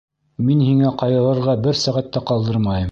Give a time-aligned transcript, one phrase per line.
[0.47, 2.79] Мин һиңә ҡайғырырға бер сәғәт тә ҡалдырмайым.